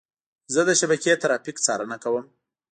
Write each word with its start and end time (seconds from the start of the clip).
زه 0.53 0.61
د 0.65 0.71
شبکې 0.79 1.13
ترافیک 1.21 1.57
څارنه 1.65 1.97
کوم. 2.03 2.25